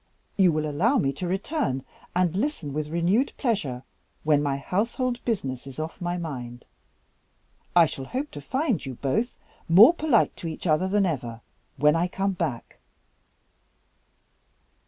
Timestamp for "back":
12.31-12.79